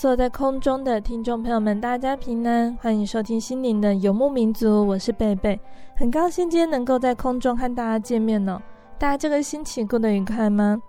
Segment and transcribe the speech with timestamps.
[0.00, 5.58] 坐在空中的听众朋友们，大家平安，欢迎收听心灵的游牧民族，我是贝贝，
[5.96, 8.62] 很高兴今天能够在空中和大家见面哦。
[8.96, 10.80] 大家这个星期过得愉快吗？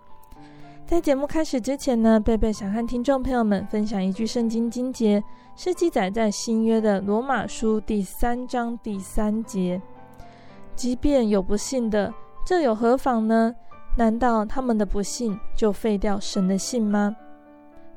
[0.85, 5.23] 在节目开始之前呢，贝贝想和听众朋友们分享一句圣经经节，
[5.55, 9.81] 是记载在新约的罗马书第三章第三节：
[10.75, 12.13] 即便有不信的，
[12.45, 13.55] 这有何妨呢？
[13.97, 17.15] 难道他们的不信就废掉神的信吗？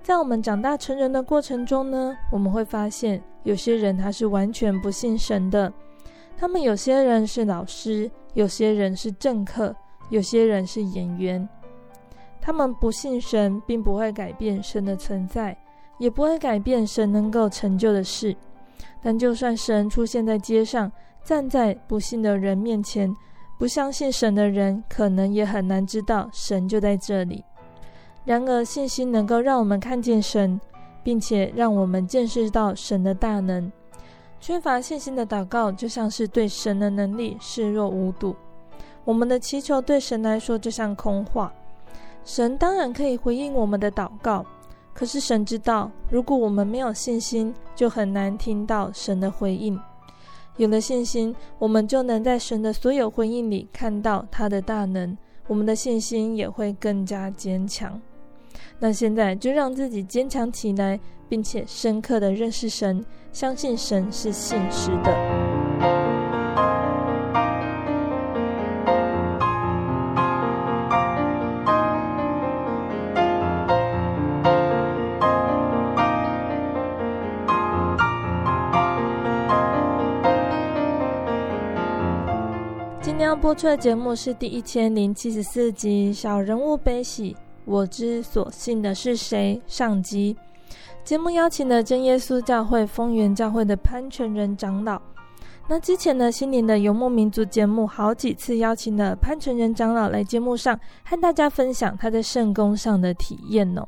[0.02, 5.72] 在我们长大成人的过程中呢，我们会发现有些人他是完全不信神的。
[6.36, 9.74] 他们有些人是老师，有些人是政客，
[10.10, 11.48] 有些人是演员。
[12.40, 15.56] 他们不信神，并不会改变神的存在，
[15.98, 18.34] 也不会改变神能够成就的事。
[19.00, 20.90] 但就算神出现在街上，
[21.22, 23.14] 站在不信的人面前，
[23.56, 27.44] 不相信神的人可能也很难知道神就在这里。
[28.24, 30.60] 然而，信心能够让我们看见神，
[31.02, 33.70] 并且让我们见识到神的大能。
[34.40, 38.34] 缺乏信心的祷告，就像是对神的能力视若无睹。
[39.04, 41.52] 我们的祈求对神来说就像空话。
[42.24, 44.46] 神当然可以回应我们的祷告，
[44.94, 49.76] 可是神知道，如果我们没有信心，就很难听到神的回应。
[50.56, 55.16] 有了信心，我们就能在神的所有回应里看到他的大能，
[55.48, 58.00] 我们的信心也会更加坚强。
[58.84, 60.98] 那现在就让自己坚强起来，
[61.28, 65.16] 并且深刻的认识神，相信神是信实的。
[83.00, 87.32] 今天要播出的节目是第一千零七十四集《小人物悲喜》。
[87.64, 89.60] 我之所信的是谁？
[89.66, 90.36] 上集
[91.04, 95.00] 节目邀请了真耶稣教会丰原教会的潘全仁长老。
[95.68, 103.86] 那之前呢，心灵的游牧民族节目好几次邀请了潘全仁长老来节目上和大家分享他在圣工上的体验哦。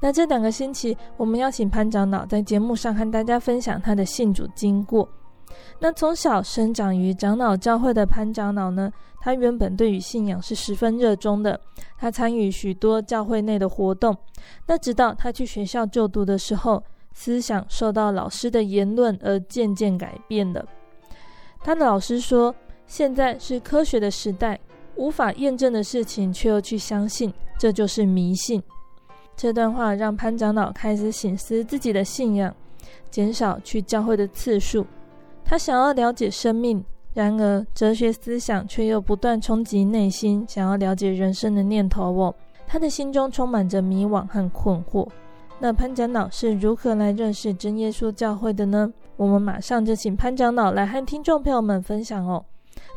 [0.00, 5.06] 那这两个星期，我们邀请潘长老在节目上和大家分享他的信主经过。
[5.78, 11.60] 那从小生长于长老教会的潘长老呢，他原本对于信仰是十分热衷的，
[11.98, 14.16] 他参与许多教会内的活动。
[14.66, 20.64] 那直到他去学校就读的时候，思想受到老师的言论而渐渐改变了。
[21.62, 22.54] 他的老师说
[22.86, 24.58] ：“现在是科学的时代，
[24.96, 28.62] 无法验证的事情却又去相信，这就是迷信。”
[29.36, 32.54] 这段话让潘长老开始省思自己的信仰，
[33.10, 34.86] 减少去教会的次数。
[35.50, 42.32] 他想要了解生命，然而哲学思想却又不断冲击内心，想要了解人生的念头哦。
[42.68, 45.08] 他的心中充满着迷惘和困惑。
[45.58, 48.92] 那潘长老是如何来认识真耶稣教会的呢？
[49.16, 52.44] 我们马上就请潘长老来和听众朋友们分享哦。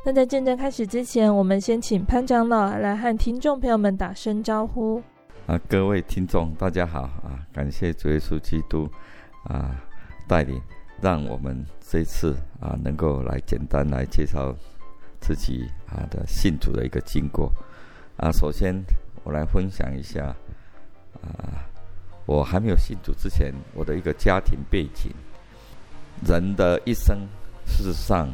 [0.05, 5.01] 那在见证开始之前，我们先请潘长老来和听众朋友们打声招呼。
[5.47, 7.41] 啊，各位听众，大家好啊！
[7.51, 8.87] 感谢主耶稣基督
[9.45, 9.75] 啊
[10.27, 10.61] 带领。
[11.01, 14.51] 让我们这次啊，能够来简单来介绍
[15.21, 17.53] 自己啊的信主的一个经过
[18.17, 18.31] 啊。
[18.31, 18.73] 首先，
[19.23, 20.35] 我来分享一下
[21.21, 21.69] 啊，
[22.25, 25.11] 我还没有信主之前，我的一个家庭背景。
[26.25, 27.27] 人的一生，
[27.67, 28.27] 事实上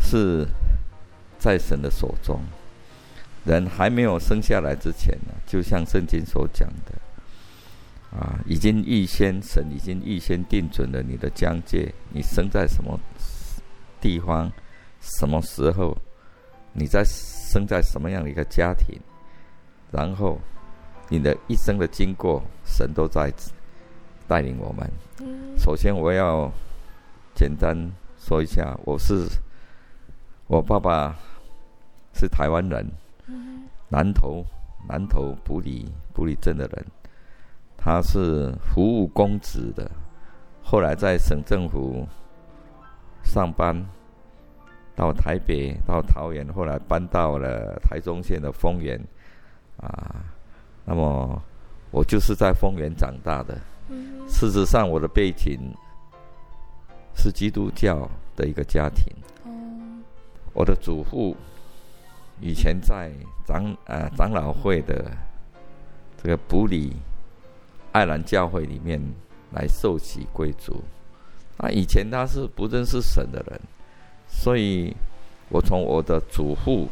[0.00, 0.46] 是
[1.38, 2.40] 在神的手中
[3.44, 6.94] 人还没有生下来之前呢，就像圣经所讲的，
[8.18, 12.98] 啊，已经预先神已经预先定准了你的疆界，你生在什么
[14.00, 14.50] 地方，
[15.00, 15.94] 什么时候，
[16.72, 18.98] 你在生在什么样的一个家庭，
[19.92, 20.38] 然后
[21.10, 23.30] 你的一生的经过，神都在
[24.26, 24.90] 带领我们。
[25.58, 26.50] 首先，我要
[27.34, 27.76] 简单
[28.18, 29.26] 说一下，我是
[30.46, 31.14] 我爸爸
[32.14, 32.86] 是台湾人。
[33.88, 34.44] 南投
[34.88, 36.86] 南投埔里埔里镇的人，
[37.86, 39.88] 他是服务公职的，
[40.60, 42.04] 后来在省政府
[43.22, 43.80] 上班，
[44.96, 49.00] 到台北到桃园，后来搬到了台中县的丰原，
[49.76, 50.16] 啊，
[50.84, 51.40] 那么
[51.92, 53.56] 我就是在丰原长大的。
[54.26, 55.56] 事实上，我的背景
[57.14, 59.14] 是基督教的一个家庭。
[60.52, 61.36] 我的祖父。
[62.38, 63.10] 以前在
[63.46, 65.10] 长呃长老会的
[66.22, 66.94] 这个埔里
[67.96, 69.00] 爱兰教会里面
[69.52, 70.84] 来受洗归主，
[71.56, 73.58] 那，以前他是不认识神的人，
[74.28, 74.94] 所以
[75.48, 76.90] 我从我的祖父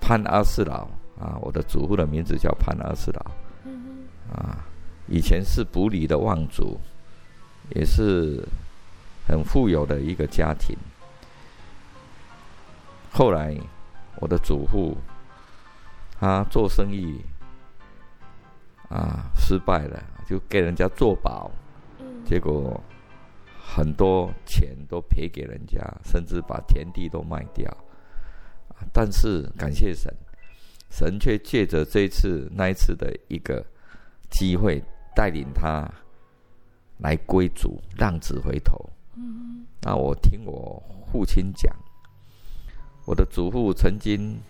[0.00, 0.88] 潘阿四老
[1.20, 3.20] 啊，我的祖父的名字叫潘阿四老，
[4.34, 4.64] 啊，
[5.06, 6.80] 以前是埔里的望族，
[7.74, 8.42] 也是
[9.28, 10.74] 很富有的一个家庭，
[13.12, 13.54] 后来。
[14.20, 14.96] 我的祖父，
[16.20, 17.20] 他做生意
[18.94, 21.50] 啊失败了，就给人家做保，
[22.24, 22.80] 结果
[23.60, 27.76] 很多钱都赔给人家，甚至把田地都卖掉。
[28.92, 30.14] 但是感谢神，
[30.90, 33.64] 神却借着这一次那一次的一个
[34.30, 34.80] 机会，
[35.14, 35.90] 带领他
[36.98, 38.78] 来归主，浪子回头。
[39.16, 41.74] 嗯那我听我父亲讲。
[43.06, 44.40] 我的祖父曾经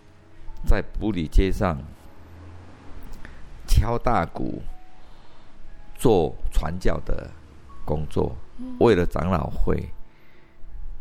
[0.67, 1.77] 在布里街上
[3.75, 4.63] 敲大鼓，
[5.97, 7.29] 做传教的
[7.85, 8.37] 工作，
[8.79, 9.91] 为了长老会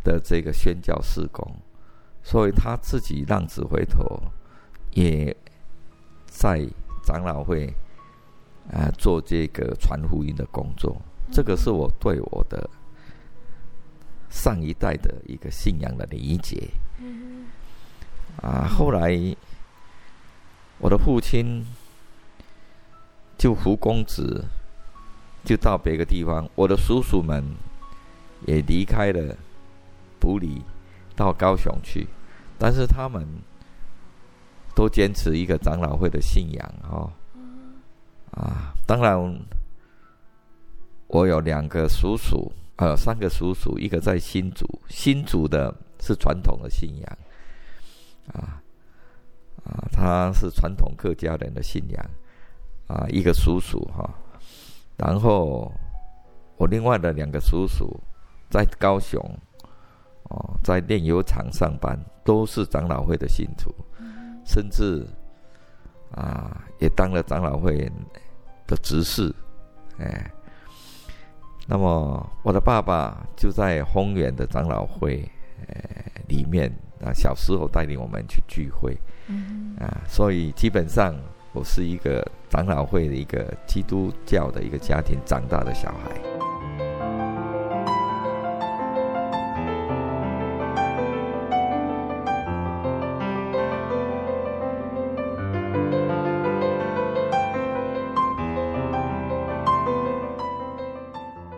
[0.03, 1.55] 的这个宣教事工，
[2.23, 4.19] 所以他自己浪子回头，
[4.93, 5.35] 也
[6.25, 6.67] 在
[7.05, 7.71] 长老会
[8.71, 10.99] 啊做这个传福音的工作。
[11.31, 12.67] 这个是我对我的
[14.29, 16.69] 上一代的一个信仰的理解。
[18.41, 19.15] 啊，后来
[20.79, 21.63] 我的父亲
[23.43, 24.41] 就胡公子，
[25.43, 26.49] 就到别个地方。
[26.55, 27.43] 我的叔叔们
[28.47, 29.35] 也离开了
[30.17, 30.61] 埔里，
[31.13, 32.07] 到高雄去。
[32.57, 33.27] 但是他们
[34.73, 37.11] 都坚持一个长老会的信仰，哦。
[38.31, 39.37] 啊，当然，
[41.07, 47.17] 我有两个叔叔，呃，三个叔叔，一个在新竹，新竹的是传统的信仰。
[48.33, 48.63] 啊
[49.65, 52.09] 啊，他是传统客家人的信仰
[52.93, 54.07] 啊，一个叔叔哈，
[54.97, 55.71] 然后
[56.57, 57.89] 我另外的两个叔叔
[58.51, 59.19] 在高雄
[60.29, 63.73] 哦，在炼油厂上班，都是长老会的信徒，
[64.45, 65.03] 甚至
[66.11, 67.91] 啊也当了长老会
[68.67, 69.33] 的执事，
[69.97, 70.31] 哎，
[71.65, 75.27] 那么我的爸爸就在丰原的长老会
[75.67, 76.71] 哎里面。
[77.03, 78.97] 啊，小时候带领我们去聚会，
[79.27, 81.13] 嗯、啊，所以基本上
[81.53, 86.19] 我是一个长老会的一个基督教的一个家庭长大的小孩。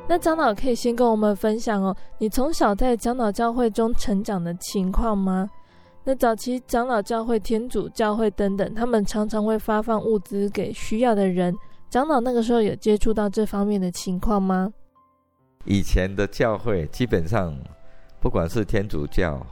[0.08, 5.50] 那长老可以先跟我们分享哦，你从小在长老教会中成长的情况吗？
[6.08, 11.58] 那早期长老教会、天主教会等等，他们常常会发放物资给需要的人。
[11.90, 14.72] 长老那个时候有接触到这方面的情况吗？
[15.64, 17.58] 以前的教会基本上，
[18.22, 19.44] 不管是天主教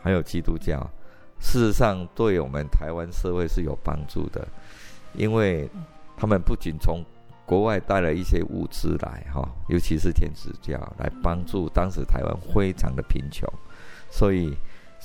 [0.00, 0.78] 还有基督教，
[1.40, 4.46] 事实上对我们台湾社会是有帮助的，
[5.14, 5.68] 因为
[6.16, 7.04] 他们不仅从
[7.44, 13.52] 国外带了一些物资来，哈，尤其是天主教来帮助当时台湾非常的贫穷，
[14.08, 14.56] 所以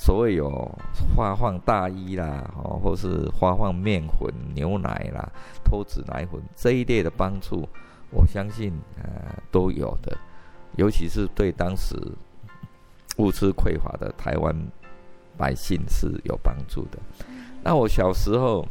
[0.04, 0.68] 所谓有
[1.14, 5.30] 发放大衣啦，哦，或是发放面粉、牛奶啦、
[5.62, 7.68] 脱脂奶粉这一类的帮助，
[8.10, 10.18] 我相信呃都有的，
[10.76, 11.94] 尤其是对当时
[13.18, 14.52] 物资匮乏的台湾
[15.36, 16.98] 百姓是有帮助的。
[17.62, 18.66] 那我小时候。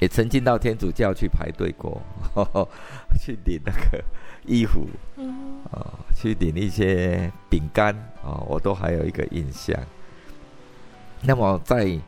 [0.00, 2.02] 也曾经到天主教去排队过
[2.34, 2.68] 呵呵，
[3.18, 4.04] 去领那个
[4.44, 4.86] 衣服，
[5.16, 9.74] 啊、呃，去领一些饼干啊、呃，我都还有一个印象。
[11.26, 11.98] 那么在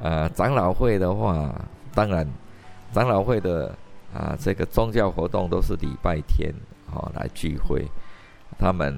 [0.00, 1.52] 呃，长老会的话，
[1.94, 2.26] 当然，
[2.92, 3.68] 长老会的
[4.12, 6.52] 啊、呃，这个宗教活动都是礼拜天
[6.92, 7.86] 哦来聚会，
[8.58, 8.94] 他们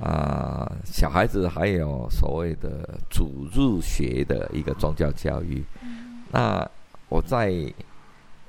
[0.00, 5.64] 啊、呃，小孩子还有所谓的主入学的一个宗教教育。
[6.30, 6.68] 那
[7.08, 7.52] 我在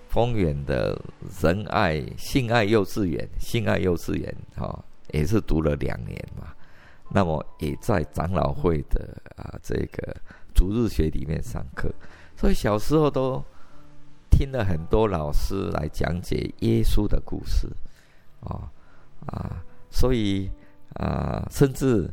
[0.09, 0.99] 丰原的
[1.41, 6.47] 仁爱性爱幼稚园，性爱幼稚园哈、哦，也是读了两年嘛。
[7.11, 10.15] 那么也在长老会的啊这个
[10.53, 11.91] 主日学里面上课，
[12.35, 13.43] 所以小时候都
[14.29, 17.67] 听了很多老师来讲解耶稣的故事，
[18.41, 18.71] 啊
[19.25, 20.49] 啊，所以
[20.93, 22.09] 啊，甚至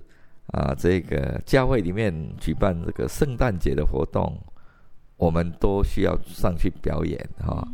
[0.49, 4.41] 啊这个教会里面举办这个圣诞节的活动，
[5.17, 7.67] 我们都需要上去表演哈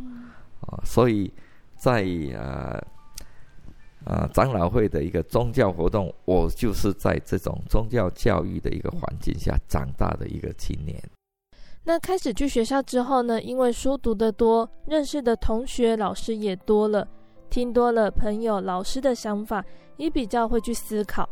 [0.61, 1.31] 啊，所以
[1.77, 2.03] 在
[2.37, 2.83] 啊。
[4.05, 11.01] 啊，长老会的一个宗教活动，我就是在这种宗教教育的一个环境下长大的一个青年。
[11.85, 17.07] 那开始去学校之后呢，因为书读得多，认识的同学、老师也多了，
[17.49, 19.63] 听多了朋友、老师的想法，
[19.97, 21.27] 也比较会去思考。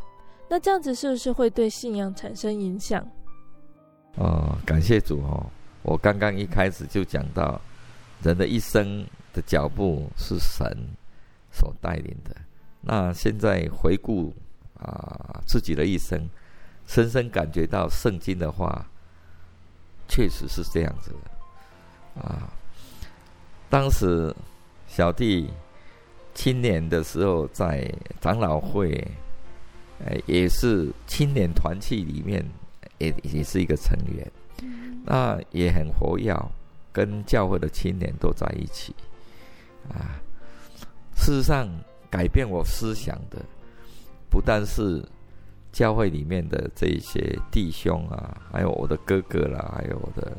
[0.48, 3.02] 那这样子是不是会对信仰产生影响？
[4.16, 5.46] 哦，感谢主哦！
[5.82, 7.58] 我刚刚一开始就讲到，
[8.22, 10.66] 人的一生的脚步是神
[11.50, 12.36] 所带领的。
[12.84, 14.34] 那现在回顾
[14.76, 16.28] 啊，自己的一生，
[16.84, 18.84] 深深感觉到圣经的话，
[20.08, 22.52] 确实是这样子的啊。
[23.70, 24.34] 当时
[24.88, 25.48] 小弟
[26.34, 27.88] 青年的时候，在
[28.20, 28.90] 长老会，
[30.04, 32.44] 呃，也是青年团契里面，
[32.98, 34.28] 也也是一个成员，
[35.04, 36.36] 那也很活跃，
[36.92, 38.92] 跟教会的青年都在一起
[39.88, 40.18] 啊。
[41.14, 41.68] 事实上。
[42.12, 43.38] 改变我思想的，
[44.28, 45.02] 不但是
[45.72, 50.30] 教会里面的这些弟兄啊，还有我的哥哥啦，还有我的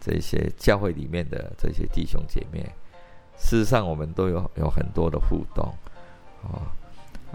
[0.00, 2.64] 这些教会里面的这些弟兄姐妹。
[3.36, 5.74] 事实上，我们都有有很多的互动，
[6.42, 6.62] 哦，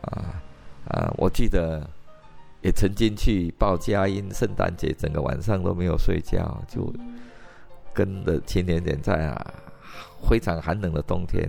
[0.04, 0.42] 啊
[0.88, 1.14] 啊！
[1.18, 1.86] 我记得
[2.62, 6.94] 也曾经去报佳音，圣诞节整个晚上都没有睡觉，就
[7.94, 9.54] 跟着青年人在啊
[10.30, 11.46] 非常寒冷的冬天。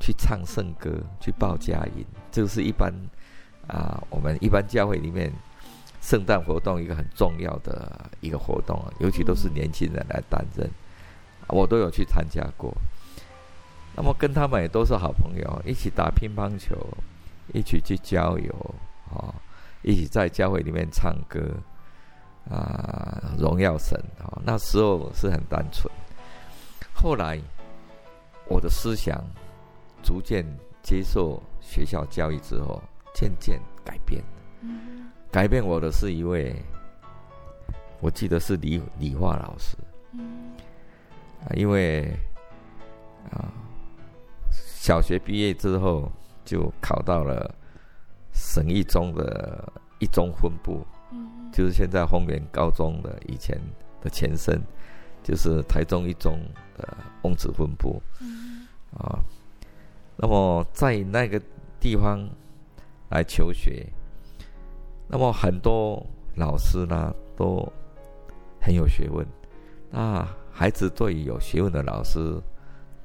[0.00, 2.92] 去唱圣歌，去报佳音，这个是一般
[3.68, 5.32] 啊，我们一般教会里面
[6.02, 10.68] 圣诞活动一个很重要的一个活动，尤其都是年轻人来担任，
[11.48, 12.74] 我都有去参加过。
[13.96, 16.76] 那么跟他们也都是好朋友，一起打乒乓球，
[17.54, 18.74] 一起去郊游，
[19.10, 19.32] 啊，
[19.82, 21.40] 一起在教会里面唱歌，
[22.50, 24.42] 啊，荣耀神啊。
[24.44, 25.90] 那时候是很单纯，
[26.92, 27.40] 后来
[28.46, 29.24] 我的思想。
[30.04, 30.44] 逐渐
[30.82, 32.80] 接受学校教育之后，
[33.14, 34.22] 渐渐改变。
[35.32, 36.54] 改变我的是一位，
[38.00, 39.76] 我记得是理理化老师。
[41.42, 42.14] 啊，因为
[43.32, 43.50] 啊，
[44.52, 46.12] 小学毕业之后
[46.44, 47.52] 就考到了
[48.32, 50.86] 省一中的一中分部，
[51.52, 53.58] 就是现在丰原高中的以前
[54.00, 54.62] 的前身，
[55.22, 56.38] 就是台中一中
[56.76, 58.00] 的翁子分部。
[58.96, 59.18] 啊。
[60.16, 61.40] 那么在那个
[61.80, 62.28] 地方
[63.10, 63.84] 来求学，
[65.08, 66.04] 那么很多
[66.36, 67.66] 老师呢都
[68.60, 69.26] 很有学问，
[69.90, 72.40] 那孩子对于有学问的老师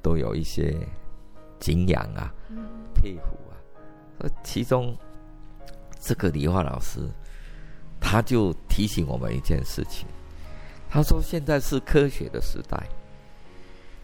[0.00, 0.72] 都有一些
[1.58, 2.32] 敬仰啊、
[2.94, 4.30] 佩服啊。
[4.44, 4.96] 其中
[5.98, 7.00] 这个理化老师
[8.00, 10.06] 他就提醒我们一件事情，
[10.88, 12.80] 他说现在是科学的时代，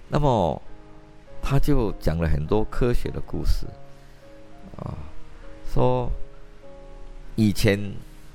[0.08, 0.60] 那么。
[1.48, 3.66] 他就讲了很多科学的故事，
[4.78, 4.98] 啊，
[5.72, 6.10] 说
[7.36, 7.78] 以前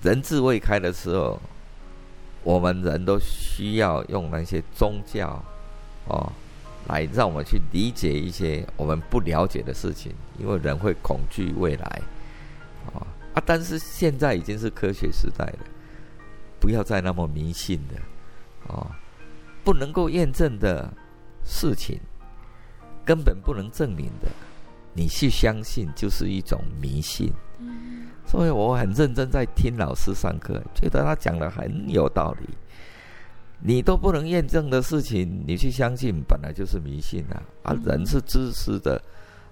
[0.01, 1.37] 人智未开的时候，
[2.41, 5.43] 我们人都需要用那些宗教，
[6.07, 6.31] 哦，
[6.87, 12.01] 来让我们去理解一些我们不了解的事情，因为人会恐惧未来，
[12.93, 13.03] 啊
[13.33, 13.43] 啊！
[13.45, 15.59] 但是现在已经是科学时代了，
[16.61, 18.95] 不要再那么迷信的，啊，
[19.65, 20.93] 不能够验证的
[21.43, 21.99] 事情。
[23.05, 24.27] 根本不能证明的，
[24.93, 27.31] 你去相信就是一种迷信。
[28.25, 32.47] 所以我很认真在听老师上课，觉得他讲的很有道理。
[33.59, 37.43] 你都不能验证的事情，你去相信本来就是迷信啊！
[37.63, 38.95] 啊，人是自私的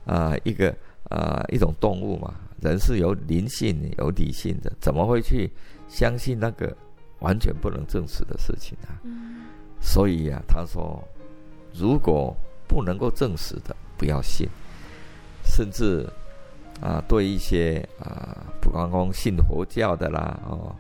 [0.06, 0.70] 啊、呃，一个
[1.10, 5.52] 啊、呃、一种动物嘛，人是有灵性、有理性的，怎么会去
[5.88, 6.76] 相信那个
[7.20, 8.98] 完全不能证实的事情啊？
[9.82, 11.04] 所以呀、啊，他说
[11.74, 12.36] 如果。
[12.70, 14.48] 不能够证实的，不要信。
[15.44, 16.08] 甚至
[16.80, 20.74] 啊，对一些啊，不光光信佛教的啦，哦，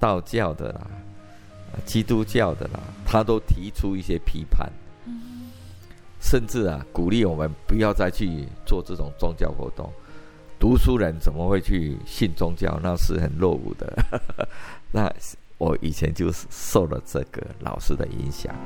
[0.00, 0.86] 道教的啦，
[1.84, 4.72] 基督教的啦，他都提出一些批判，
[6.18, 9.92] 甚至啊鼓励我们不要再去做这种宗教活动。
[10.58, 12.80] 读书人怎么会去信宗教？
[12.82, 13.92] 那是很落伍的。
[14.90, 15.12] 那
[15.58, 18.56] 我以前就是受了这个老师的影响。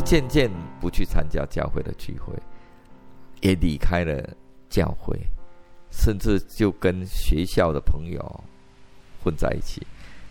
[0.00, 2.32] 就渐渐不去参加教会的聚会，
[3.42, 4.34] 也离开了
[4.70, 5.14] 教会，
[5.90, 8.44] 甚至就跟学校的朋友
[9.22, 9.86] 混在一起。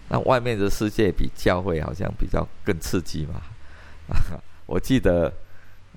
[0.08, 3.42] 那外面的世界比教会好像比较更刺激嘛。
[4.66, 5.32] 我记得，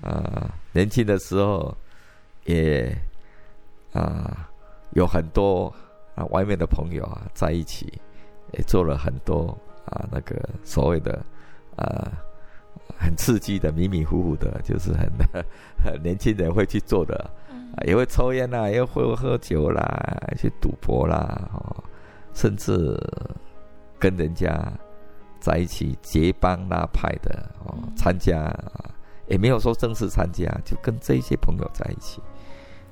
[0.03, 1.75] 啊、年轻的时候
[2.45, 2.95] 也
[3.93, 4.49] 啊、
[4.91, 5.73] 有很多
[6.13, 7.91] 啊外面的朋友啊在一起，
[8.51, 11.25] 也做了很多啊那个所谓的
[11.75, 12.11] 啊。
[12.97, 15.11] 很刺激的，迷迷糊糊的， 就是很，
[15.83, 17.29] 很年轻人会去做的，
[17.85, 19.83] 也会抽烟啦，也会喝酒啦，
[20.37, 21.83] 去赌博啦，哦，
[22.33, 22.97] 甚至
[23.99, 24.71] 跟人家
[25.39, 28.53] 在一起结帮拉派的哦，参加
[29.27, 32.21] 也没有说正式参加，就跟这些朋友在一起，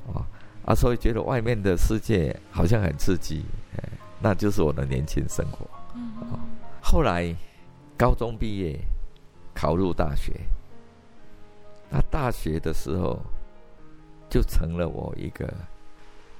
[0.08, 0.22] 哦
[0.66, 3.46] 啊，所以觉得外面的世界好像很刺激，
[3.78, 5.66] 哎，那就是我的年轻生活。
[6.30, 6.40] 哦，
[6.82, 7.34] 后来
[7.98, 8.80] 高中毕业。
[9.54, 10.34] 考入大学，
[11.90, 13.20] 那大学的时候
[14.30, 15.52] 就成了我一个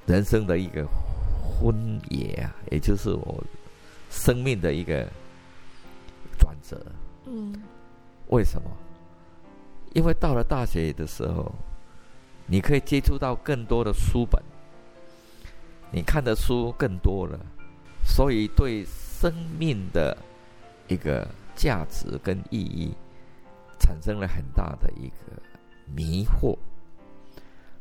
[0.06, 0.86] 人生的一个
[1.42, 3.42] 婚野啊，也就是我
[4.10, 5.06] 生命的一个
[6.38, 6.80] 转折。
[7.26, 7.52] 嗯，
[8.28, 8.70] 为什么？
[9.94, 11.52] 因为到了大学的时候，
[12.46, 14.42] 你可以接触到更多的书本，
[15.90, 17.38] 你看的书更多了，
[18.04, 20.16] 所以对生命的
[20.88, 22.94] 一个价值跟意义。
[23.78, 25.42] 产生了很大的一个
[25.92, 26.56] 迷惑，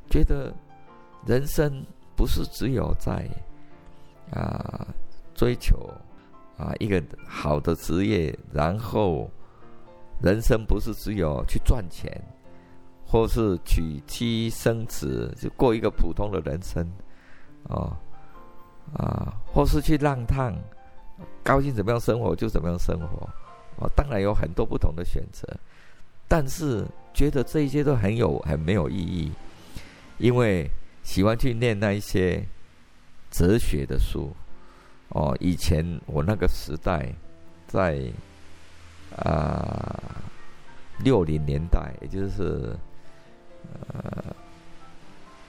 [0.09, 0.51] 觉得
[1.27, 3.29] 人生不是只有在
[4.31, 4.87] 啊
[5.35, 5.77] 追求
[6.57, 9.29] 啊一个好的职业，然后
[10.23, 12.11] 人生不是只有去赚钱，
[13.05, 16.91] 或是娶妻生子就过一个普通的人生，
[17.65, 17.95] 哦
[18.95, 20.55] 啊，或是去浪荡，
[21.43, 23.29] 高兴怎么样生活就怎么样生活，
[23.81, 25.45] 哦，当然有很多不同的选择。
[26.27, 29.31] 但是觉得这一些都很有很没有意义，
[30.17, 30.65] 因为
[31.03, 32.41] 喜欢去念那一些
[33.29, 34.31] 哲学的书。
[35.09, 37.13] 哦，以前我那个时代，
[37.67, 38.01] 在
[39.17, 40.23] 啊
[41.03, 42.73] 六零年代，也就是
[43.89, 44.33] 呃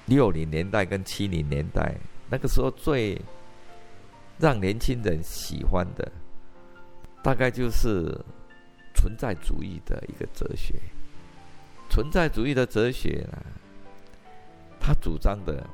[0.07, 1.95] 六零年代跟七零年代，
[2.29, 3.17] 那个时候最
[4.37, 6.11] 让年轻人喜欢的，
[7.23, 8.19] 大概就是。
[8.95, 10.75] 存在主义的一个哲学，
[11.91, 13.39] 存在主义的哲学呢，
[14.79, 15.67] 他主张的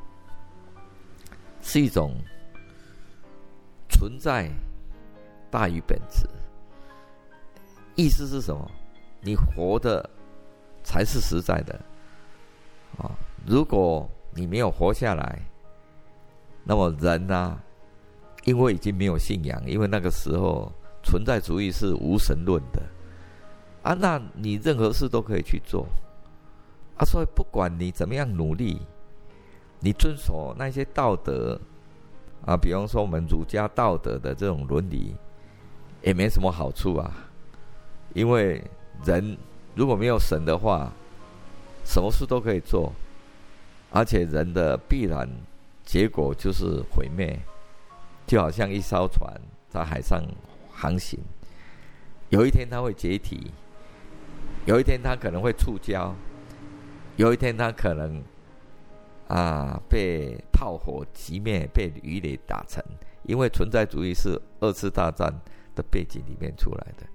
[1.60, 2.14] 是一种
[3.90, 4.48] 存在
[5.50, 6.26] 大于本质。
[7.96, 8.70] 意思是什么？
[9.20, 10.08] 你活的
[10.82, 11.74] 才是实在的
[12.96, 13.10] 啊！
[13.44, 15.42] 如果你没有活下来，
[16.64, 17.60] 那么人呢？
[18.44, 20.72] 因为已经没有信仰，因为那个时候
[21.08, 22.82] 存在主义是无神论的。
[23.82, 25.86] 啊，那你任何事都可以去做，
[26.98, 28.82] 啊，所以不管你怎么样努力，
[29.80, 31.58] 你遵守那些道德，
[32.44, 35.14] 啊，比方说我们儒家道德的这种伦理，
[36.02, 37.10] 也没什么好处啊，
[38.14, 38.62] 因为
[39.04, 39.38] 人
[39.74, 40.92] 如果没有神的话，
[41.84, 42.92] 什么事都可以做，
[43.90, 45.26] 而且人的必然
[45.84, 47.40] 结果就是毁灭，
[48.26, 49.32] 就好像一艘船
[49.70, 50.22] 在海上
[50.78, 51.18] 航行，
[52.28, 53.50] 有一天它会解体。
[54.66, 56.12] 有一天他可能会触礁，
[57.16, 58.22] 有一天他可能
[59.26, 62.84] 啊被炮火击灭，被鱼雷打沉。
[63.22, 65.32] 因为存在主义是二次大战
[65.74, 67.06] 的背景里面出来的，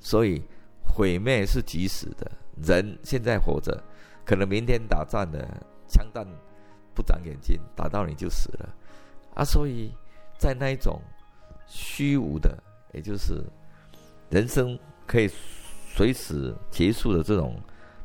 [0.00, 0.42] 所以
[0.82, 2.30] 毁灭是即时的。
[2.62, 3.82] 人现在活着，
[4.24, 5.46] 可能明天打仗的
[5.86, 6.26] 枪弹
[6.94, 8.74] 不长眼睛，打到你就死了
[9.34, 9.44] 啊！
[9.44, 9.92] 所以
[10.38, 11.00] 在那一种
[11.66, 12.56] 虚无的，
[12.94, 13.44] 也就是
[14.30, 15.30] 人生可以。
[15.96, 17.54] 随时结束的这种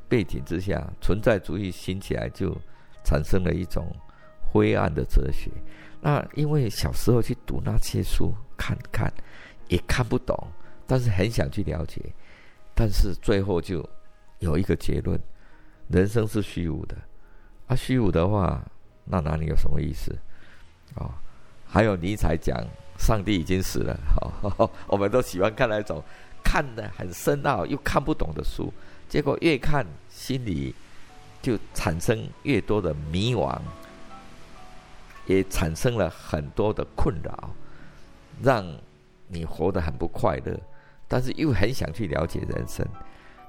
[0.07, 2.55] 背景之下，存在主义兴起来，就
[3.03, 3.91] 产生了一种
[4.39, 5.49] 灰暗的哲学。
[5.99, 9.11] 那因为小时候去读那些书，看看
[9.69, 10.37] 也看不懂，
[10.85, 11.99] 但是很想去了解，
[12.75, 13.83] 但是最后就
[14.37, 15.19] 有一个结论：
[15.87, 16.95] 人生是虚无的。
[17.65, 18.63] 啊，虚无的话，
[19.03, 20.15] 那哪里有什么意思？
[20.93, 21.11] 哦，
[21.65, 22.55] 还有尼采讲
[22.99, 23.97] 上帝已经死了。
[24.57, 26.03] 哦， 我们都喜欢看那种
[26.43, 28.71] 看的很深奥又看不懂的书，
[29.07, 30.75] 结果越看心里
[31.41, 33.59] 就产生越多的迷惘，
[35.25, 37.49] 也产生了很多的困扰，
[38.43, 38.63] 让
[39.27, 40.59] 你活得很不快乐，
[41.07, 42.85] 但是又很想去了解人生。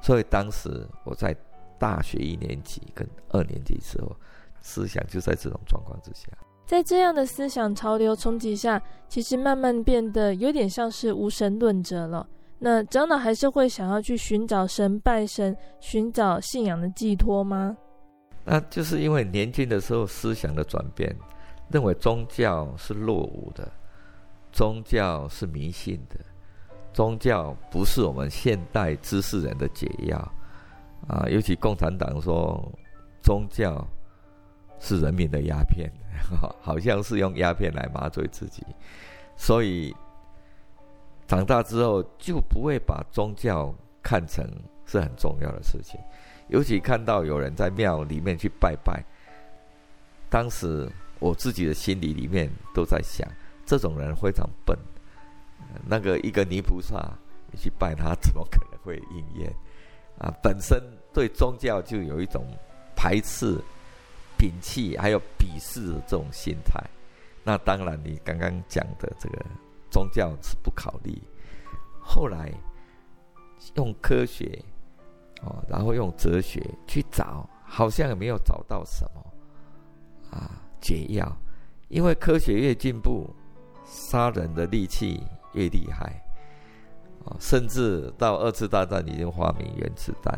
[0.01, 1.37] 所以当时我在。
[1.81, 4.15] 大学一年级跟二年级时候，
[4.61, 6.29] 思想就在这种状况之下，
[6.70, 12.24] 在这样的思想潮流冲击下，其实慢慢变得有点像是无神论者了。
[12.61, 17.76] 那长老还是会想要去寻找神、拜神，寻找信仰的寄托吗？
[18.44, 21.12] 那就是因为年轻的时候思想的转变，
[21.72, 23.68] 认为宗教是落伍的，
[24.52, 26.20] 宗教是迷信的，
[26.92, 30.16] 宗教不是我们现代知识人的解药。
[31.09, 32.62] 啊，尤其共产党说
[33.24, 33.85] 宗教
[34.78, 35.90] 是人民的鸦片，
[36.61, 38.64] 好像是用鸦片来麻醉自己，
[39.37, 39.94] 所以
[41.27, 44.44] 长大之后就不会把宗教看成
[44.87, 46.01] 是很重要的事情。
[46.49, 49.05] 尤其看到有人在庙里面去拜拜，
[50.29, 53.29] 当时我自己的心里里面都在想，
[53.64, 54.77] 这种人非常笨。
[55.87, 57.16] 那个一个泥菩萨，
[57.53, 59.55] 你去拜他，怎么可能会应验？
[60.18, 60.83] 啊，本身
[61.14, 62.44] 对宗教就有一种
[62.96, 63.57] 排斥、
[64.40, 66.83] 摒弃，还有鄙视的这种心态。
[67.44, 69.44] 那当然，你刚刚讲的这个
[69.90, 71.20] 宗教是不考虑。
[72.00, 72.50] 后来
[73.74, 74.59] 用科学，
[75.42, 79.22] 哦，然后用哲学去找，好像也没有找到什么
[80.31, 80.50] 啊
[80.81, 81.31] 解药。
[81.88, 83.29] 因为科学越进步，
[83.85, 85.22] 杀人的利器
[85.53, 86.18] 越厉害。
[87.38, 90.37] 甚至到二次大战已经发明原子弹，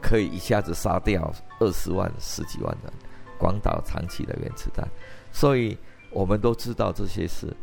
[0.00, 2.92] 可以一下子杀掉二十万、十几万人。
[3.38, 4.86] 广岛、长崎的原子弹，
[5.32, 5.78] 所以
[6.10, 7.54] 我们都知道这些事。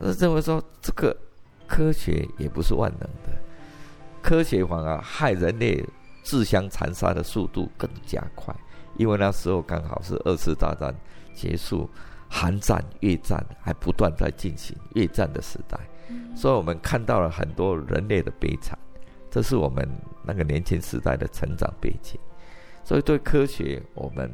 [0.00, 1.16] 认为说这个
[1.68, 3.30] 科学也不是万能的，
[4.22, 5.84] 科学反而害人类
[6.22, 8.54] 自相残杀的速度更加快。
[8.96, 10.94] 因为那时候刚好是二次大战
[11.34, 11.88] 结束，
[12.28, 15.78] 韩战、越战还不断在进行，越战的时代。
[16.34, 18.78] 所以我们看到了很多人类的悲惨，
[19.30, 19.88] 这是我们
[20.24, 22.20] 那个年轻时代的成长背景。
[22.84, 24.30] 所以对科学，我们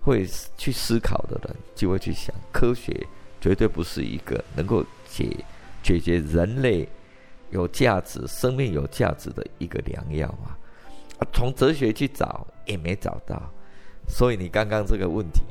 [0.00, 3.06] 会去思考的人，就会去想，科学
[3.40, 5.36] 绝对不是一个能够解
[5.82, 6.88] 解决人类
[7.50, 10.56] 有价值、生命有价值的一个良药啊！
[11.32, 13.40] 从哲学去找也没找到。
[14.08, 15.42] 所以你刚刚这个问题，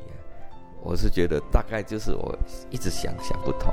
[0.82, 2.36] 我是觉得大概就是我
[2.70, 3.72] 一直想想不通。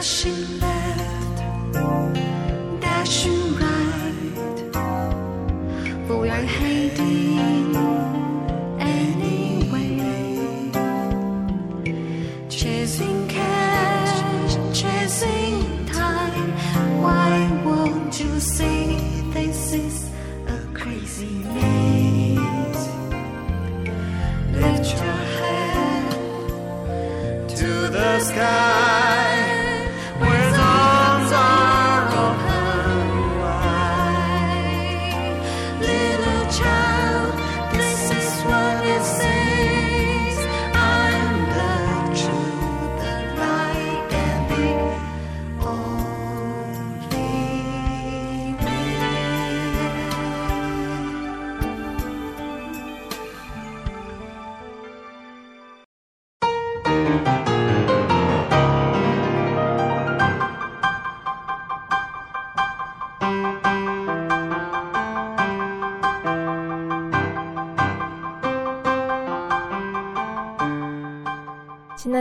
[0.00, 0.47] 心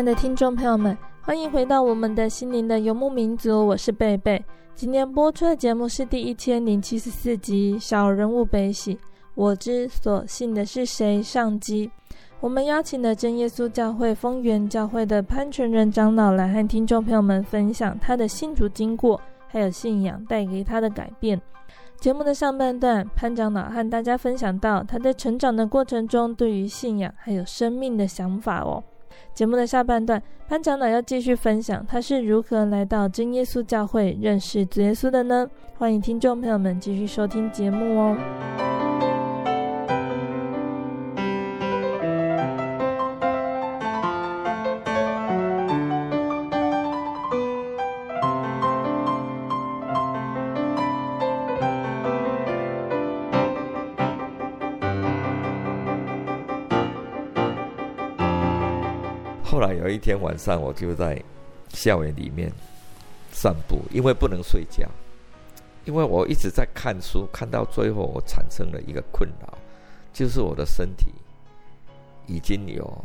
[0.07, 4.41] 的听众朋友们，欢迎回到我们的心灵的游牧民族，我是贝贝。
[4.73, 8.95] 今天播出的节目是第一千零七十四集《小人物悲喜》，
[9.35, 11.21] 我之所信的是谁？
[11.21, 11.91] 上集，
[12.39, 21.41] 我们邀请了真耶稣教会丰源教会的潘全仁长老来和听众朋友们分享他的信主经过，还有信仰带给他的改变。
[21.99, 28.81] 节目的上半段，潘长老和大家分享到他在成长的过程中对于信仰还有生命的想法哦。
[29.37, 30.19] 节目的下半段，
[30.49, 35.47] 潘长老要继续分享他是如何来到真耶稣教会认识主耶稣的呢？
[35.75, 38.76] 欢迎听众朋友们继续收听节目哦。
[59.57, 61.19] 后来有一天晚上，我就在
[61.69, 62.47] 校园里面
[63.31, 64.87] 散步，因为不能睡觉，
[65.83, 69.57] 因为我一直在看书，看到最后，我产生了一个困扰，
[70.13, 71.07] 就是我的身体
[72.27, 73.03] 已经有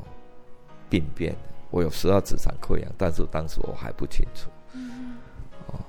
[0.91, 1.35] 病变，
[1.71, 4.51] 我有十二指肠溃疡，但是当时我还不清楚。
[5.69, 5.81] 哦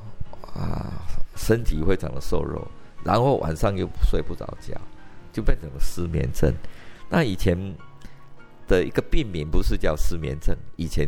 [0.56, 0.93] 啊，
[1.36, 2.65] 身体非常的瘦弱，
[3.04, 4.80] 然后晚上又睡不着觉，
[5.34, 6.54] 就变成了失眠症。
[7.10, 7.54] 那以前。
[8.67, 11.08] 的一个病名不是叫失眠症，以前，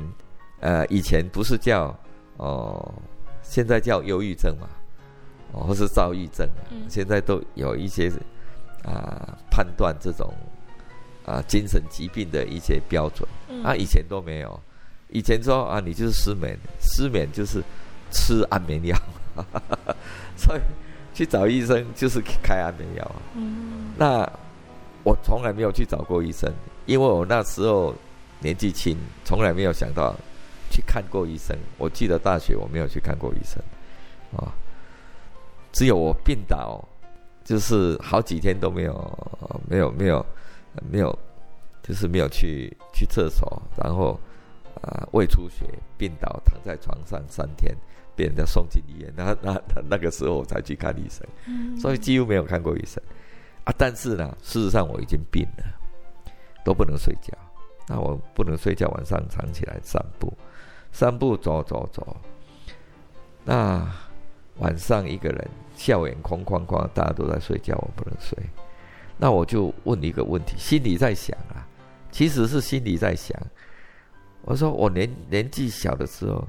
[0.59, 1.87] 呃，以前不是叫
[2.37, 2.93] 哦、呃，
[3.41, 4.67] 现在叫忧郁症嘛，
[5.53, 8.09] 哦，或是躁郁症，嗯、现在都有一些
[8.83, 10.33] 啊、呃、判断这种
[11.25, 14.59] 啊、呃、精神疾病的一些标准，嗯、啊，以前都没有，
[15.09, 17.63] 以前说啊，你就是失眠，失眠就是
[18.11, 18.97] 吃安眠药，
[20.35, 20.61] 所以
[21.13, 24.29] 去找医生就是开安眠药，嗯，那
[25.03, 26.51] 我从来没有去找过医生。
[26.85, 27.93] 因为我那时候
[28.39, 30.15] 年纪轻，从来没有想到
[30.69, 31.57] 去看过医生。
[31.77, 33.61] 我记得大学我没有去看过医生，
[34.37, 34.53] 啊，
[35.71, 36.83] 只有我病倒，
[37.43, 38.93] 就是好几天都没有、
[39.67, 40.25] 没有、没有、
[40.91, 41.17] 没有，
[41.81, 44.19] 就是没有去去厕所，然后
[44.81, 45.65] 啊胃出血，
[45.97, 47.75] 病倒躺在床上三天，
[48.15, 49.11] 被人家送进医院。
[49.15, 51.25] 那那那那个时候我才去看医生，
[51.79, 53.01] 所以几乎没有看过医生
[53.63, 53.73] 啊。
[53.77, 55.63] 但是呢，事实上我已经病了。
[56.65, 57.31] 都不能睡觉，
[57.87, 60.33] 那我不能睡觉，晚上常起来散步，
[60.91, 62.17] 散步走走走。
[63.43, 63.87] 那
[64.57, 68.35] 晚上一个人，校园空旷旷，大家都在睡觉，我不能睡。
[69.17, 71.67] 那我就问一个问题，心里在想啊，
[72.11, 73.39] 其实是心里在想。
[74.41, 76.45] 我说我年年纪小的时候，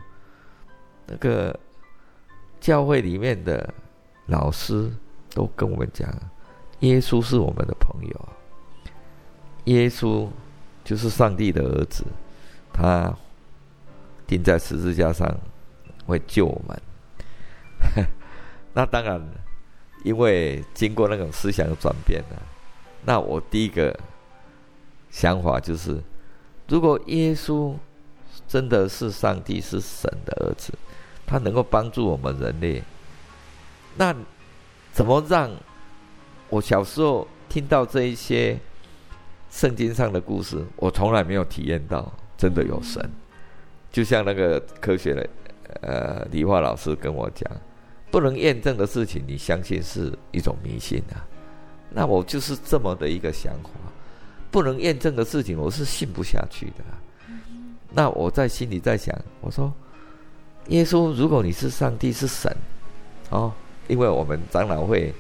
[1.07, 1.55] 那个
[2.59, 3.73] 教会里面的
[4.27, 4.91] 老师
[5.35, 6.11] 都跟我们讲，
[6.81, 8.29] 耶稣是我们的朋友。
[9.67, 10.29] 耶稣
[10.85, 12.05] 就是上帝的儿子，
[12.73, 13.13] 他
[14.27, 15.29] 钉在十字架上
[16.07, 16.83] 会救我们。
[18.75, 19.21] 那当然，
[20.05, 22.43] 因为经过那种思想的转变了，
[23.05, 23.99] 那我第一个
[25.11, 26.01] 想法就是，
[26.69, 27.75] 如果耶稣
[28.47, 30.73] 真的是上帝，是神的儿子，
[31.27, 32.83] 他能够帮助我们人类，
[33.97, 34.15] 那
[34.93, 35.51] 怎么让
[36.51, 38.61] 我小时候听到这一些？
[39.57, 43.03] 圣经上的故事，我从来没有体验到真的有神。
[43.91, 45.31] 就像那个科学的
[45.81, 47.51] 呃理化老师跟我讲，
[48.11, 51.25] 不能验证的事情，你相信是一种迷信啊。
[51.89, 53.71] 那我就是这么的一个想法，
[54.51, 56.85] 不能验证的事情，我是信不下去的。
[57.91, 59.73] 那我在心里在想，我说，
[60.69, 62.55] 耶稣，如果你是上帝是神，
[63.31, 63.51] 哦，
[63.89, 65.15] 因为我们长老会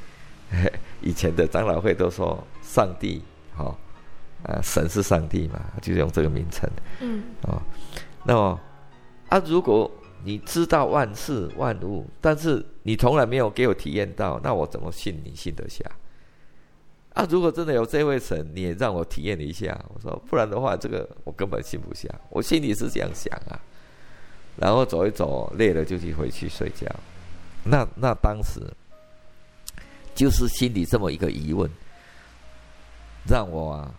[1.01, 3.23] 以前的长老会都说上帝，
[4.45, 4.55] 哦。
[4.55, 6.69] 啊，神是上帝嘛，就用这个名称。
[7.01, 7.23] 嗯。
[7.43, 7.61] 哦，
[8.25, 8.61] 那么
[9.29, 9.91] 啊，如果
[10.25, 15.85] 你知道万事万物，但是你从来没有给我体验到，那我怎么信你信得下？
[17.15, 19.79] 啊，如果真的有这位神，你也让我体验一下。
[19.95, 22.09] 我说，不然的话，这个我根本信不下。
[22.31, 23.59] 我心里是这样想啊，
[24.57, 26.87] 然后走一走，累了就去回去睡觉。
[27.65, 28.61] 那那当时
[30.15, 31.71] 就是心里这么一个疑问，
[33.27, 33.95] 让我啊。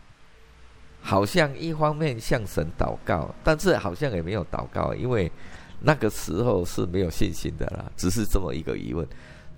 [1.07, 5.31] 好像一方面向神祷告，但是好像也没有祷告，因为
[5.79, 9.07] 那个时候是没有信心的啦，只是这么一个疑问。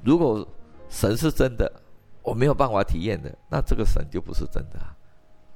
[0.03, 0.47] 如果
[0.89, 1.71] 神是真的，
[2.21, 4.93] 我没有办法体验的，那这个神就不是真的啊！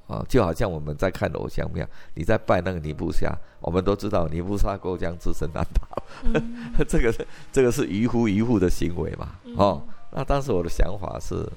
[0.08, 7.14] 啊，就好像我们在看偶像庙，你在拜那个尼布夏，我们都知道尼布夏过江自身难保，嗯、这 个
[7.52, 9.36] 这个是愚夫愚妇的行为嘛？
[9.58, 11.48] 哦，那当时我的想法是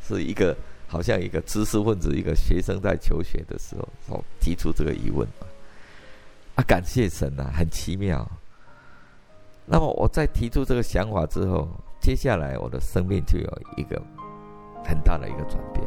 [0.00, 0.56] 是一个。
[0.90, 5.24] 好像一个知识分子，一个学生在求学的时候，哦，提出这个疑问
[6.56, 8.28] 啊，感谢神呐、啊，很奇妙。
[9.64, 11.68] 那么我在提出这个想法之后，
[12.00, 14.02] 接下来我的生命就有一个
[14.84, 15.86] 很大的一个转变。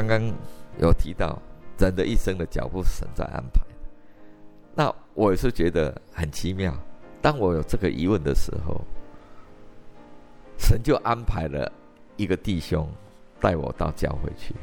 [0.00, 0.34] 刚刚
[0.78, 1.38] 有提到
[1.78, 3.60] 人的一生的脚步，神在安排。
[4.74, 6.74] 那我也是觉得很奇妙。
[7.20, 8.80] 当我有这个疑问的时候，
[10.58, 11.70] 神就安排了
[12.16, 12.88] 一个弟兄
[13.40, 14.54] 带我到教会去。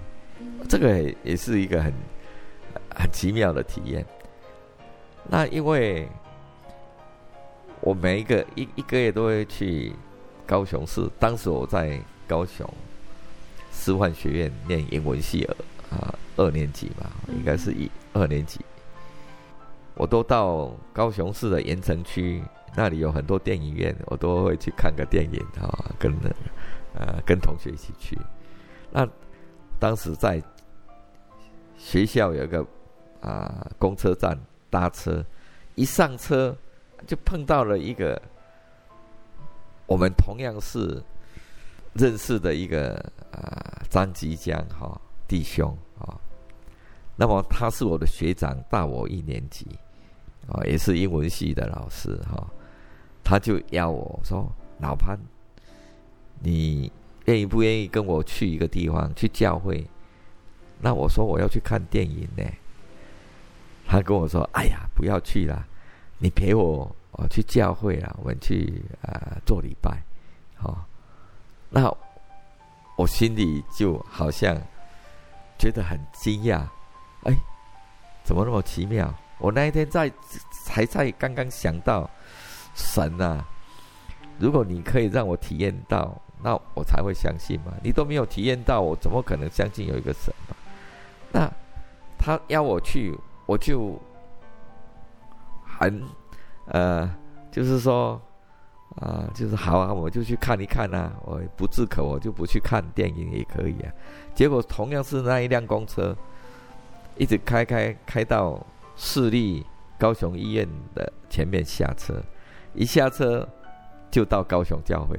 [0.68, 1.94] 这个也是一个很
[2.96, 4.04] 很奇妙的体验。
[5.30, 6.08] 那因为
[7.82, 9.94] 我每一个一一个月都会去
[10.48, 12.68] 高雄市，当时我在高雄。
[13.78, 15.46] 师范学院念英文系
[15.90, 18.60] 啊，二年级吧，应该是一二年级。
[19.94, 22.44] 我都到高雄市的盐城区，
[22.76, 26.12] 那里有很多电影院，我都会去看个电影啊，跟
[26.96, 28.18] 呃跟同学一起去。
[28.92, 29.08] 那
[29.80, 30.42] 当时在
[31.78, 32.66] 学校有一个
[33.22, 34.38] 啊公车站
[34.70, 35.24] 搭车，
[35.76, 36.54] 一上车
[37.06, 38.22] 就碰到了一个
[39.86, 41.02] 我们同样是
[41.94, 43.14] 认识的一个。
[43.38, 46.20] 啊，张吉江哈弟兄啊，
[47.16, 49.68] 那么他是我的学长，大我一年级
[50.48, 52.48] 啊，也是英文系的老师哈。
[53.24, 54.50] 他就邀我说
[54.82, 55.20] ：“老潘，
[56.40, 56.92] 你
[57.26, 59.86] 愿意不愿意跟我去一个地方去教会？”
[60.82, 62.44] 那我说：“我要去看电影呢。”
[63.86, 65.68] 他跟我说：“哎呀，不要去了，
[66.18, 70.02] 你陪我我去教会了，我们去啊做礼拜。”
[70.56, 70.88] 好，
[71.70, 71.96] 那。
[72.98, 74.58] 我心里就好像
[75.60, 76.62] 觉得很惊讶，
[77.26, 77.34] 哎，
[78.24, 79.14] 怎么那么奇妙？
[79.38, 80.12] 我那一天在
[80.66, 82.10] 才在刚刚想到，
[82.74, 83.46] 神啊，
[84.40, 87.72] 如果你可以让我体验到，那我才会相信嘛。
[87.84, 90.34] 你都没有体验到，我怎么可能相信有一个神？
[91.32, 91.48] 那
[92.18, 93.96] 他要我去，我就
[95.64, 96.04] 很
[96.66, 97.16] 呃，
[97.52, 98.20] 就是说。
[98.98, 101.14] 啊，就是好啊，我就去看一看啊。
[101.24, 103.94] 我不自可，我就不去看电影也可以啊。
[104.34, 106.16] 结果同样是那一辆公车，
[107.16, 108.60] 一直开开开到
[108.96, 109.64] 市立
[110.00, 112.20] 高雄医院的前面下车，
[112.74, 113.48] 一下车
[114.10, 115.16] 就到高雄教会。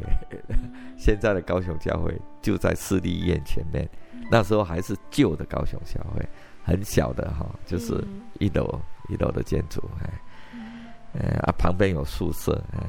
[0.96, 3.88] 现在的高雄教会就在市立医院前面，
[4.28, 6.28] 那时候还是旧的高雄教会，
[6.64, 8.04] 很小的哈，就是
[8.40, 12.82] 一楼一楼的建筑，哎，啊，旁边有宿舍，哎。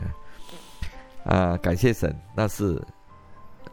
[1.25, 2.81] 啊，感谢神，那是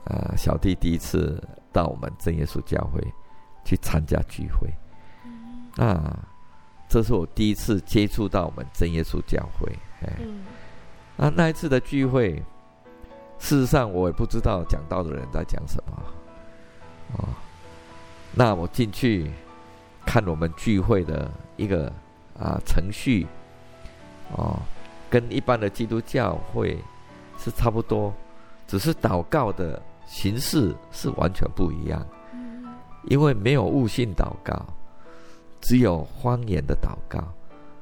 [0.05, 3.01] 啊，小弟第一次到我们真耶稣教会
[3.65, 4.69] 去参加聚会。
[5.83, 6.19] 啊，
[6.89, 9.73] 这是我第一次接触到我们真耶稣教会。
[10.03, 10.13] 哎，
[11.17, 12.42] 啊，那一次的聚会，
[13.38, 16.03] 事实上我也不知道讲道的人在讲什么。
[17.17, 17.29] 哦，
[18.35, 19.31] 那我进去
[20.05, 21.92] 看我们聚会的一个
[22.38, 23.27] 啊程序，
[24.37, 24.59] 哦，
[25.09, 26.83] 跟一般的基督教会。
[27.47, 28.13] 是差不多，
[28.67, 32.05] 只是祷告的形式是完全不一样。
[33.05, 34.67] 因为没有悟性祷告，
[35.61, 37.23] 只有方言的祷告。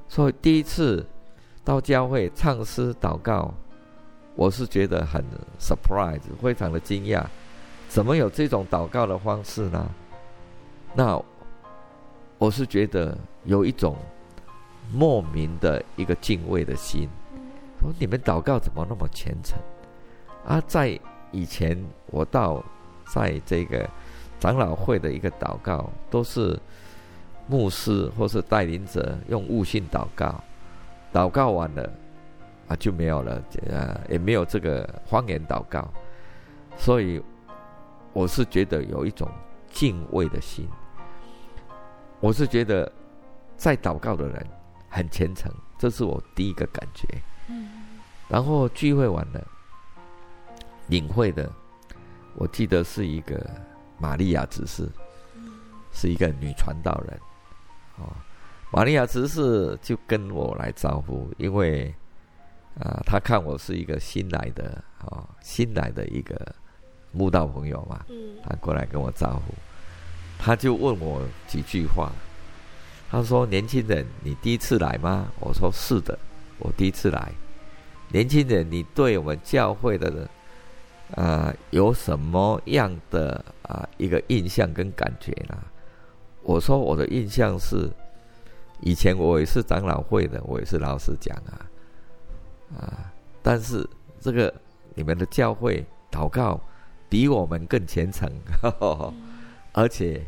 [0.06, 1.06] 所以第一次
[1.64, 3.54] 到教会唱诗祷告，
[4.34, 5.24] 我是觉得很
[5.58, 7.24] surprise，非常的惊讶，
[7.88, 9.88] 怎么有这种祷告的方式呢？
[10.92, 11.18] 那
[12.36, 13.96] 我是觉得有一种
[14.92, 17.08] 莫名的一个敬畏的心。
[17.84, 19.58] 说你们祷告怎么那么虔诚？
[20.46, 20.98] 啊，在
[21.30, 22.64] 以前我到
[23.12, 23.88] 在这个
[24.40, 26.58] 长老会的一个祷告，都是
[27.46, 30.42] 牧师或是带领者用悟性祷告，
[31.12, 31.92] 祷告完了
[32.68, 35.86] 啊就没有了，呃，也没有这个方言祷告，
[36.78, 37.22] 所以
[38.14, 39.28] 我是觉得有一种
[39.70, 40.66] 敬畏的心，
[42.20, 42.90] 我是觉得
[43.58, 44.46] 在祷告的人
[44.88, 47.06] 很虔诚，这是我第一个感觉。
[48.28, 49.46] 然后聚会完了。
[50.88, 51.50] 领会的，
[52.34, 53.48] 我记得是一个
[53.98, 54.86] 玛利亚执事，
[55.92, 57.20] 是一个女传道人。
[57.96, 58.12] 哦，
[58.70, 61.94] 玛利亚执事就跟我来招呼，因为
[62.80, 66.54] 啊，他看我是一个新来的哦，新来的一个
[67.12, 68.04] 慕道朋友嘛，
[68.42, 69.54] 他过来跟我招呼，
[70.38, 72.12] 他就问我几句话。
[73.10, 76.18] 他说：“年轻人，你第一次来吗？”我说：“是的，
[76.58, 77.32] 我第一次来。”
[78.14, 80.28] 年轻人，你对我们教会的人。
[81.16, 85.56] 啊、有什么样的啊、一个印象跟感觉呢？
[86.42, 87.88] 我说我的印象是，
[88.80, 91.54] 以前我也是长老会的，我也是老师讲啊，
[92.78, 93.12] 啊，
[93.42, 93.86] 但是
[94.18, 94.52] 这个
[94.94, 96.58] 你们的教会祷告
[97.08, 98.28] 比我们更虔诚，
[98.62, 99.14] 呵 呵
[99.72, 100.24] 而且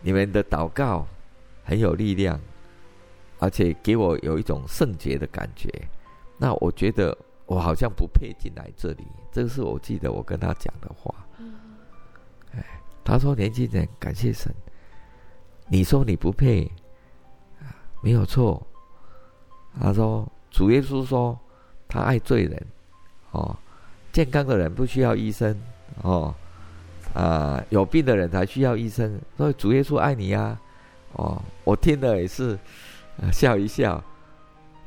[0.00, 1.06] 你们的祷告
[1.64, 2.40] 很有力量，
[3.40, 5.68] 而且给我有一种圣洁的感觉。
[6.44, 7.16] 那我觉得。
[7.46, 11.14] 我好像不配进来这里，这个是我记得我跟他讲的话。
[12.54, 14.50] 哎，他说：“年轻人，感谢神。
[15.68, 16.72] 你说你不配，
[18.00, 18.66] 没有错。
[19.78, 21.38] 他说主耶稣说
[21.86, 22.66] 他爱罪人，
[23.32, 23.54] 哦，
[24.10, 25.54] 健康的人不需要医生，
[26.00, 26.34] 哦，
[27.12, 29.20] 啊，有病的人才需要医生。
[29.36, 30.58] 所以主耶稣爱你呀，
[31.12, 32.58] 哦，我听了也是
[33.30, 34.02] 笑一笑。”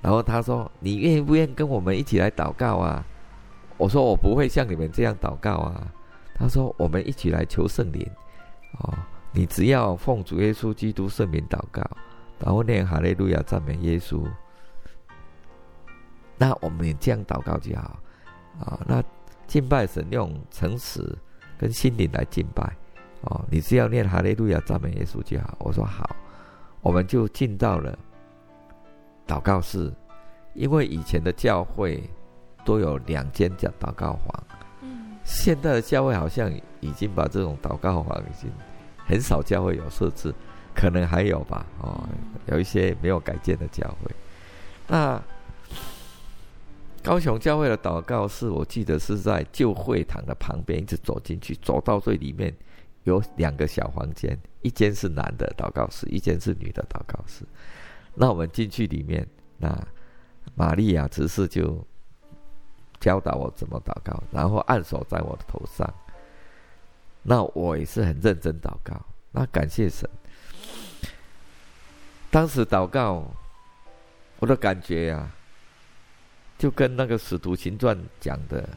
[0.01, 3.03] 然后他说：“你愿不愿意跟我们一起来祷告啊？”
[3.77, 5.87] 我说：“我不会像你们这样祷告啊。”
[6.35, 8.07] 他说：“我们一起来求圣灵。”
[8.79, 8.93] 哦，
[9.31, 11.81] 你只要奉主耶稣基督圣名祷告，
[12.39, 14.23] 然后念哈利路亚赞美耶稣。
[16.37, 17.99] 那我们也这样祷告就好
[18.59, 18.79] 啊。
[18.85, 19.03] 那
[19.47, 21.17] 敬拜神用诚实
[21.57, 22.71] 跟心灵来敬拜
[23.21, 23.43] 哦。
[23.49, 25.57] 你只要念哈利路亚赞美耶稣就好。
[25.59, 26.15] 我说好，
[26.81, 27.97] 我们就进到了。
[29.27, 29.91] 祷告室，
[30.53, 32.01] 因为以前的教会
[32.65, 34.43] 都有两间叫祷告房，
[34.81, 38.49] 嗯，现在的教会好像已经把这种祷告房已经
[39.05, 40.33] 很少教会有设置，
[40.73, 42.07] 可能还有吧，哦，
[42.47, 44.15] 有一些没有改建的教会。
[44.87, 45.21] 那
[47.03, 52.53] 高雄教会的祷告室，我记得是在旧会堂的旁边，一直走进去，走到最里面
[53.03, 57.45] 有两个小房间，一间是男的祷告室，一间是女的祷告室。
[58.19, 59.27] 那我们进去里面，
[59.59, 59.79] 那
[60.55, 61.85] 玛利亚执事就
[62.99, 65.87] 教导我怎么祷告，然后按手在我的头上。
[67.21, 68.99] 那我也是很认真祷告。
[69.31, 70.09] 那感谢神，
[72.31, 73.23] 当时祷告，
[74.39, 75.31] 我的感觉呀、啊，
[76.57, 78.67] 就跟那个《使徒行传》讲的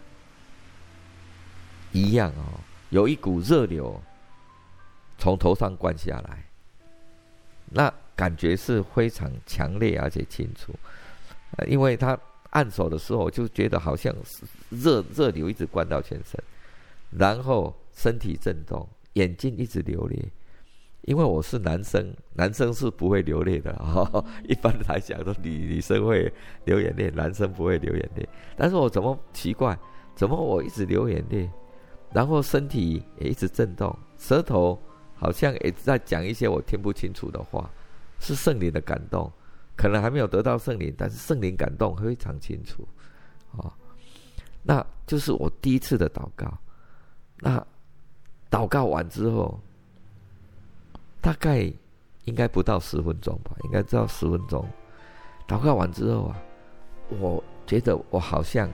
[1.92, 2.60] 一样哦，
[2.90, 3.98] 有一股热流
[5.16, 6.44] 从头上灌下来。
[7.70, 7.90] 那。
[8.20, 10.74] 感觉是非常强烈而且清楚，
[11.66, 12.18] 因为他
[12.50, 14.14] 按手的时候，就觉得好像
[14.68, 16.38] 热热流一直灌到全身，
[17.16, 20.30] 然后身体震动，眼睛一直流泪。
[21.04, 24.22] 因为我是男生，男生是不会流泪的哈、 哦。
[24.46, 26.30] 一般来讲，都女女生会
[26.66, 28.28] 流眼泪，男生不会流眼泪。
[28.54, 29.78] 但是我怎么奇怪？
[30.14, 31.48] 怎么我一直流眼泪？
[32.12, 34.78] 然后身体也一直震动，舌头
[35.14, 37.70] 好像也在讲一些我听不清楚的话。
[38.20, 39.28] 是圣灵的感动，
[39.76, 42.86] 可能还没有得到圣灵，但是圣灵感动非常清楚，
[43.56, 43.72] 哦，
[44.62, 46.46] 那就是我第一次的祷告。
[47.38, 47.66] 那
[48.48, 49.58] 祷告完之后，
[51.20, 51.72] 大概
[52.26, 54.64] 应该不到十分钟吧，应该知道十分钟。
[55.48, 56.36] 祷告完之后啊，
[57.18, 58.70] 我觉得我好像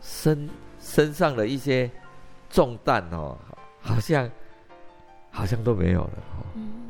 [0.00, 0.48] 身
[0.80, 1.88] 身上的一些
[2.50, 3.38] 重担哦，
[3.80, 4.28] 好像。
[5.34, 6.10] 好像都没有了，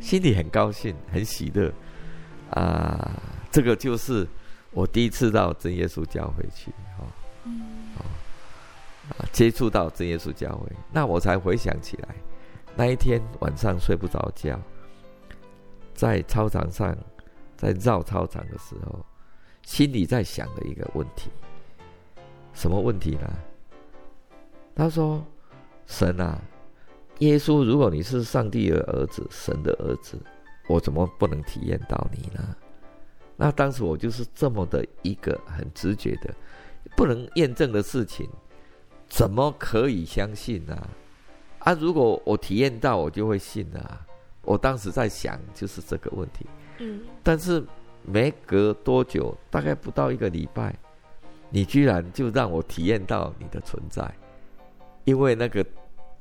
[0.02, 1.72] 心里很高兴，很喜乐
[2.50, 3.12] 啊！
[3.52, 4.26] 这个就是
[4.72, 7.06] 我第一次到真耶稣教会去，哈，
[9.08, 12.08] 啊，接触到真耶稣教会，那我才回想起来，
[12.74, 14.60] 那一天晚上睡不着觉，
[15.94, 16.94] 在操场上，
[17.56, 19.06] 在绕操场的时候，
[19.62, 21.30] 心里在想的一个问题，
[22.52, 23.30] 什么问题呢？
[24.74, 25.24] 他说
[25.86, 26.42] ：“神啊。”
[27.22, 30.18] 耶稣，如果你是上帝的儿子，神的儿子，
[30.66, 32.56] 我怎么不能体验到你呢？
[33.36, 36.34] 那当时我就是这么的一个很直觉的，
[36.96, 38.28] 不能验证的事情，
[39.08, 40.76] 怎么可以相信呢？
[41.60, 44.04] 啊，如果我体验到，我就会信了啊。
[44.42, 46.44] 我当时在想，就是这个问题。
[46.78, 47.64] 嗯，但是
[48.04, 50.76] 没隔多久，大概不到一个礼拜，
[51.50, 54.12] 你居然就让我体验到你的存在，
[55.04, 55.64] 因为那个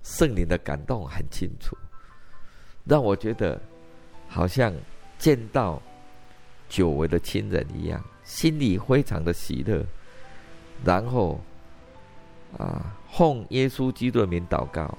[0.03, 1.77] 圣灵的感动很清楚，
[2.85, 3.59] 让我觉得
[4.27, 4.73] 好像
[5.17, 5.81] 见到
[6.69, 9.85] 久违的亲人一样，心里非常的喜乐。
[10.83, 11.39] 然后
[12.57, 14.97] 啊，奉耶稣基督的名祷告，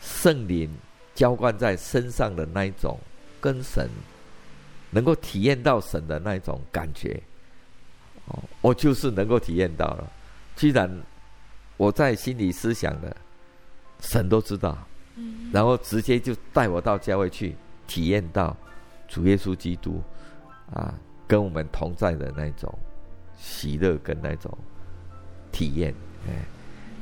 [0.00, 0.70] 圣灵。
[1.14, 2.96] 浇灌在身上的那一种，
[3.40, 3.90] 跟神
[4.90, 7.20] 能够体验到神的那一种感觉，
[8.26, 10.08] 哦，我就是能够体验到了。
[10.54, 10.88] 既然
[11.76, 13.16] 我在心里思想的，
[14.00, 14.76] 神都知道，
[15.52, 18.56] 然后直接就带我到教会去体验到
[19.06, 20.02] 主耶稣基督
[20.72, 20.94] 啊，
[21.26, 22.72] 跟我们同在的那种
[23.36, 24.56] 喜乐跟那种
[25.50, 25.94] 体验。
[26.28, 26.44] 哎，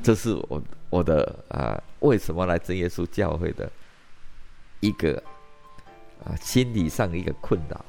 [0.03, 3.71] 这是我我的啊，为什么来真耶稣教会的？
[4.81, 5.21] 一个
[6.23, 7.85] 啊，心理上的一个困扰，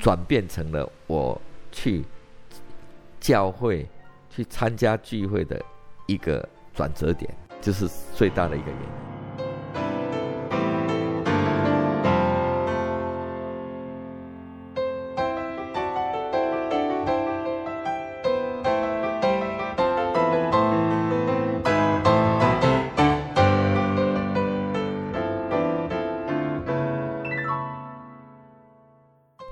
[0.00, 1.38] 转变成了我
[1.72, 2.04] 去
[3.18, 3.86] 教会
[4.30, 5.60] 去参加聚会的
[6.06, 7.28] 一个转折点，
[7.66, 9.15] 就是最大的一个原因。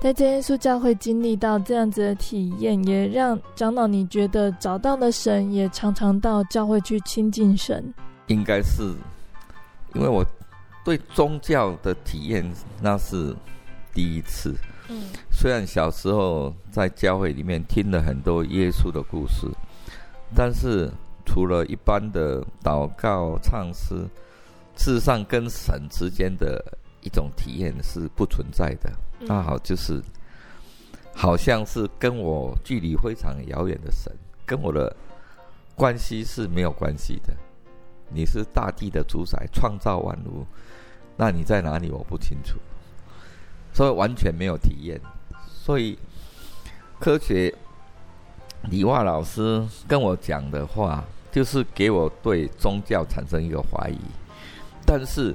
[0.05, 7.91] 在真耶稣教会经历到这样子的体验，也让长老你觉得找到了神，也常常到教会去亲近神。
[8.27, 8.83] 应该是
[9.95, 10.23] 因为我
[10.83, 12.47] 对宗教的体验
[12.79, 13.35] 那是
[13.95, 14.53] 第一次。
[14.89, 19.47] 嗯，虽然小时候在教会里面听了很多耶稣的故事，
[20.35, 20.87] 但是
[21.25, 23.95] 除了一般的祷告、唱诗，
[24.75, 26.63] 事实上跟神之间的
[27.01, 28.91] 一种体验是不存在的。
[29.19, 30.01] 那好，就是
[31.13, 34.11] 好像是跟我距离非常遥远的神，
[34.45, 34.93] 跟我的
[35.73, 37.33] 关系是没有关系的。
[38.09, 40.45] 你是大地的主宰，创造万物，
[41.15, 41.89] 那你在哪里？
[41.89, 42.57] 我不清楚，
[43.73, 44.99] 所以完全没有体验。
[45.47, 45.97] 所以
[46.99, 47.55] 科学
[48.63, 53.99] 理化老师跟我讲的话，就是给我对宗教产生一个怀疑，
[54.85, 55.33] 但是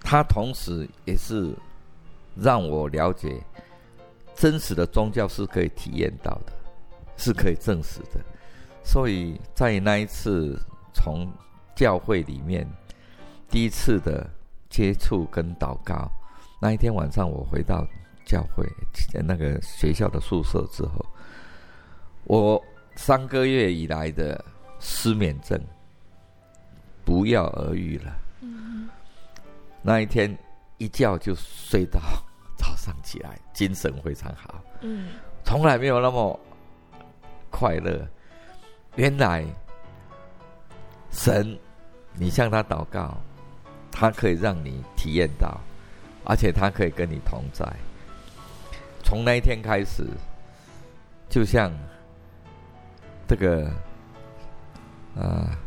[0.00, 1.54] 他同时也是。
[2.36, 3.40] 让我了解，
[4.34, 6.52] 真实的宗教是可以体验到的，
[7.16, 8.20] 是可以证实的。
[8.84, 10.58] 所以在那一次
[10.92, 11.26] 从
[11.74, 12.68] 教会里面
[13.48, 14.28] 第一次的
[14.68, 16.10] 接触跟祷告，
[16.60, 17.86] 那一天晚上我回到
[18.26, 18.66] 教会
[19.24, 21.06] 那个学校的宿舍之后，
[22.24, 22.62] 我
[22.96, 24.44] 三个月以来的
[24.80, 25.60] 失眠症
[27.04, 28.12] 不药而愈了。
[29.80, 30.36] 那一天。
[30.84, 31.98] 一觉就睡到
[32.58, 34.62] 早上起来，精神非常好。
[34.82, 35.12] 嗯，
[35.42, 36.38] 从来没有那么
[37.50, 38.06] 快乐。
[38.96, 39.44] 原来
[41.10, 41.58] 神，
[42.12, 43.16] 你向他祷告，
[43.90, 45.58] 他可以让你体验到，
[46.24, 47.66] 而且他可以跟你同在。
[49.02, 50.06] 从那一天开始，
[51.30, 51.72] 就像
[53.26, 53.66] 这个
[55.16, 55.22] 啊。
[55.22, 55.58] 呃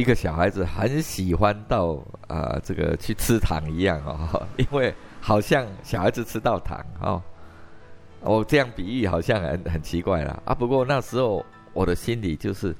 [0.00, 7.22] 一个小孩子很喜欢到啊、这个去吃糖一样哦， 因为好像小孩子吃到糖哦。
[8.20, 10.54] 我这样比喻好像很很奇怪啦啊。
[10.54, 12.74] 不过那时候我的心里就是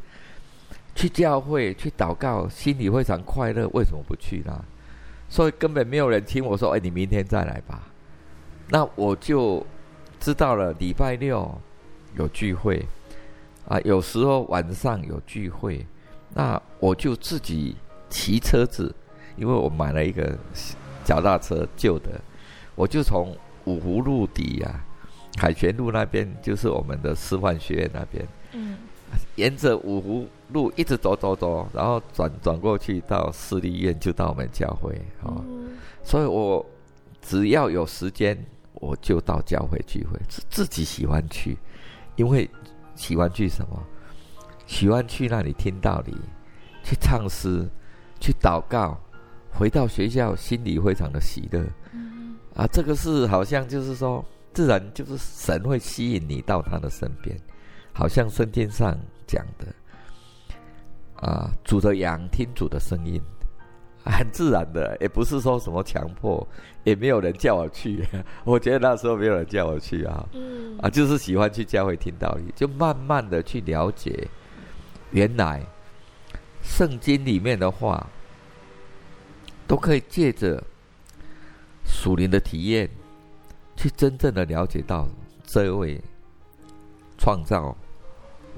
[0.94, 3.68] 去教会去祷告，心里非常快乐。
[3.74, 4.64] 为什么不去呢？
[5.28, 7.82] 所以根本没有人听我说：“哎，你明天再来吧。”
[8.70, 9.66] 那我就
[10.20, 11.60] 知道了，礼拜六
[12.16, 12.86] 有聚会
[13.66, 15.84] 啊，有时候晚上有聚会。
[16.34, 17.76] 那我就自己
[18.08, 18.94] 骑车子，
[19.36, 20.36] 因为我买了一个
[21.04, 22.20] 脚踏车旧的，
[22.74, 24.84] 我就从五湖路底呀、啊，
[25.36, 28.76] 凯旋路那边就是我们的师范学院那边，嗯，
[29.36, 35.44] 沿着五湖路一直走走走，然后转转过去到私立医院，就到我们教会哦。
[35.46, 36.64] 嗯、所以我
[37.20, 38.36] 只要有时间，
[38.74, 41.56] 我就到教会聚会，自自己喜欢去，
[42.16, 42.48] 因为
[42.94, 43.82] 喜欢去什么？
[44.72, 46.16] 喜欢去那里听道理，
[46.82, 47.68] 去唱诗，
[48.18, 48.98] 去祷告，
[49.52, 51.62] 回到学校心里非常的喜乐。
[51.92, 57.38] 嗯、啊，这个是好像就是说，自然就是神会吸引你到他的身边，
[57.92, 59.66] 好像圣经上讲的，
[61.16, 63.20] 啊，主的羊听主的声音，
[64.06, 66.48] 很自然的，也不是说什么强迫，
[66.82, 68.02] 也没有人叫我去。
[68.42, 74.26] 我觉得那时候没有人叫我去啊，嗯、啊，就是喜欢去教会听道理，就慢慢的去了解，
[75.12, 75.64] 原来
[76.62, 78.06] 圣经里面的话，
[79.66, 80.62] 都可以借着
[81.84, 82.90] 属灵的体验，
[83.76, 85.06] 去真正的了解到
[85.44, 86.00] 这位
[87.18, 87.76] 创造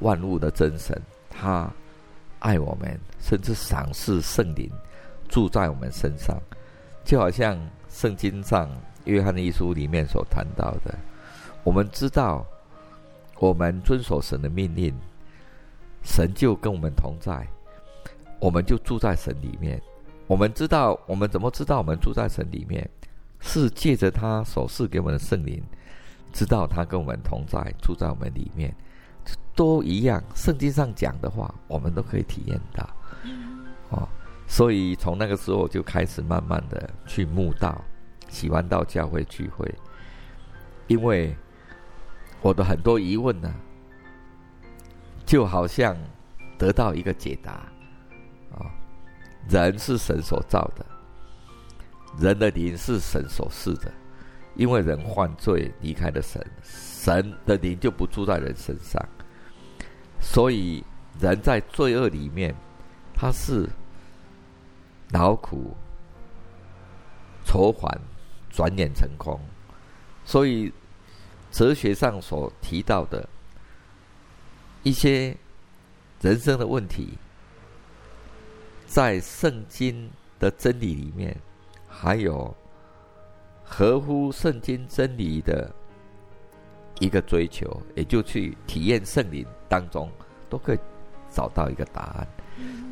[0.01, 1.71] 万物的真神，他
[2.39, 4.71] 爱我们，甚至赏赐圣灵。
[5.27, 6.39] 住在我们身上，
[7.03, 8.71] 就好像圣经上
[9.05, 10.95] 约翰的一书里面所谈到的，
[11.65, 12.47] 我们知道，
[13.41, 14.95] 我们遵守神的命令，
[16.05, 17.45] 神就跟我们同在，
[18.39, 19.83] 我们就住在神里面。
[20.29, 22.89] 我们知道，我们怎么知道我们住在神里面？
[23.41, 25.63] 是借着他所赐给我们的圣灵，
[26.33, 28.75] 知道他跟我们同在，住在我们里面，
[29.55, 30.23] 都一样。
[30.35, 32.89] 圣经上讲的话，我们都可以体验到。
[33.91, 34.09] 哦。
[34.47, 37.83] 所以从那个时候就开始慢慢的去慕道，
[38.29, 39.75] 喜欢到教会聚会，
[40.87, 41.35] 因为
[42.41, 43.57] 我的很多疑问呢、啊，
[45.25, 45.97] 就好像
[46.59, 47.53] 得到一个解答
[48.53, 48.71] 啊。
[49.49, 50.87] 人是神所造的，
[52.19, 53.93] 人的灵是神所赐的，
[54.55, 59.01] 因为人犯罪离开了神，神的灵就不住在人身上，
[60.21, 60.85] 所以
[61.21, 62.55] 人在罪恶里面，
[63.15, 63.69] 他是。
[65.11, 65.77] 劳苦
[67.45, 68.01] 愁烦，
[68.51, 69.39] 转眼成空。
[70.25, 70.73] 所以，
[71.53, 73.29] 哲学上所提到的
[74.85, 75.37] 一些
[76.21, 77.19] 人生的问题，
[78.87, 80.09] 在圣经
[80.39, 81.37] 的真理里面，
[81.89, 82.55] 还有
[83.65, 85.75] 合乎圣经真理的
[87.01, 90.11] 一个追求，也就去体验圣灵当中，
[90.49, 90.79] 都可以
[91.31, 92.29] 找到一个答案。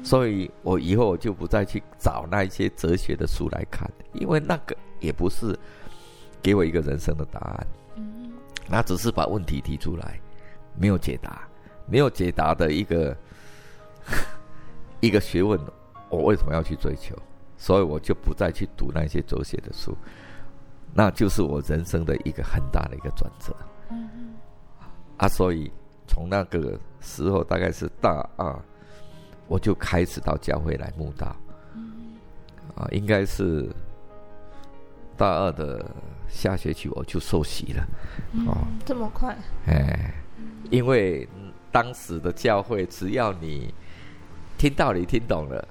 [0.03, 5.57] 所以我以后我就不再去找那一些哲学的书来看，因为那个也不是
[6.43, 7.66] 给我一个人生的答案。
[8.66, 10.18] 那只是把问题提出来，
[10.74, 11.47] 没有解答，
[11.87, 13.16] 没有解答的一个
[15.01, 15.59] 一个学问，
[16.09, 17.16] 我为什么要去追求？
[17.57, 19.97] 所以我就不再去读那些哲学的书，
[20.93, 23.55] 那就是我人生的一个很大的一个转折。
[25.18, 25.70] 啊，所以
[26.07, 28.55] 从那个时候，大概是大二。
[29.49, 31.26] 我就开始到教会来慕道，
[32.74, 33.68] 啊，应该是
[35.14, 35.85] 大二的
[36.26, 37.87] 下学期我就受洗了，
[38.47, 38.57] 哦，
[38.87, 39.37] 这么快？
[39.66, 40.14] 哎，
[40.70, 41.28] 因为
[41.72, 43.72] 当时的教会，只要你
[44.58, 45.66] 听道理听懂了，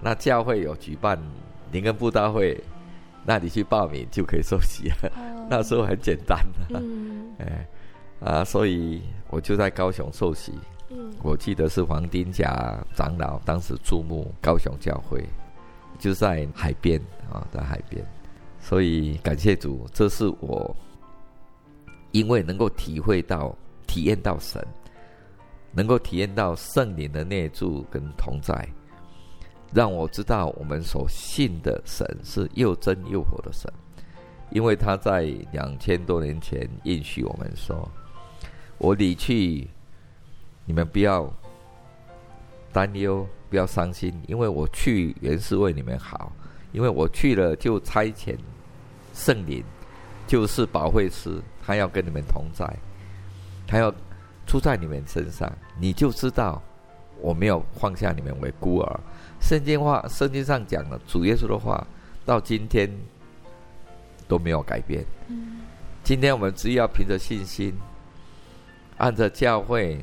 [0.00, 1.20] 那教会有举办
[1.72, 2.62] 灵恩布道会，
[3.26, 4.96] 那你去报名就可以受洗了。
[5.50, 6.38] 那时候很简单
[6.70, 6.82] 的，
[7.44, 7.68] 哎，
[8.20, 10.52] 啊，所以我就在高雄受洗。
[11.22, 15.24] 我记得是黄丁甲长老当时注目高雄教会，
[15.98, 17.00] 就在海边
[17.32, 18.04] 啊，在海边，
[18.60, 20.74] 所以感谢主，这是我
[22.12, 23.56] 因为能够体会到、
[23.88, 24.64] 体验到神，
[25.74, 28.68] 能够体验到圣灵的内住跟同在，
[29.72, 33.72] 让我知道我们所信的神是又真又活的神，
[34.50, 35.22] 因为他在
[35.52, 37.88] 两千多年前应许我们说
[38.78, 39.68] ：“我离去。”
[40.66, 41.30] 你们不要
[42.72, 46.32] 担忧，不要伤心，因为我去原是为你们好，
[46.72, 48.34] 因为我去了就差遣
[49.12, 49.62] 圣灵，
[50.26, 52.66] 就是保惠师，他要跟你们同在，
[53.66, 53.94] 他要
[54.54, 56.62] 住在你们身上，你就知道
[57.20, 59.00] 我没有放下你们为孤儿。
[59.40, 61.84] 圣经话，圣经上讲了，主耶稣的话
[62.24, 62.88] 到今天
[64.28, 65.04] 都没有改变。
[66.04, 67.74] 今天我们只要凭着信心，
[68.98, 70.00] 按照教会。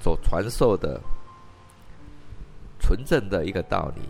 [0.00, 1.00] 所传授的
[2.80, 4.02] 纯正的一个道理，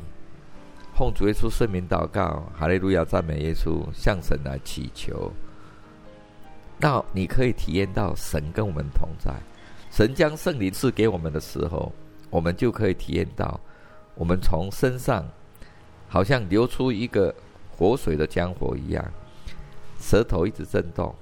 [0.96, 5.30] 奉主耶稣圣名祷告，哈利路亚，赞美耶稣，向神来祈求。
[6.82, 9.32] 到你可以体验到神跟我们同在，
[9.92, 11.92] 神将圣灵赐给我们的时候，
[12.28, 13.60] 我们就可以体验到，
[14.16, 15.24] 我们从身上
[16.08, 17.32] 好像流出一个
[17.70, 19.12] 活水的江河一样，
[20.00, 21.14] 舌头一直震动，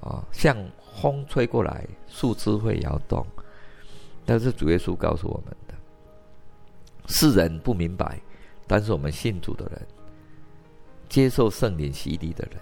[0.00, 0.56] 啊，像
[1.00, 3.24] 风吹过来，树枝会摇动。
[4.24, 5.74] 但是主耶稣告诉我们的，
[7.06, 8.18] 世人不明白，
[8.66, 9.86] 但是我们信主的人，
[11.08, 12.60] 接受圣灵洗礼的人，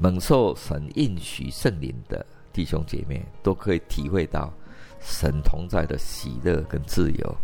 [0.00, 4.50] 蒙受神应许圣灵的弟兄姐妹，都可以体会到
[4.98, 7.36] 神同在的喜乐跟自由。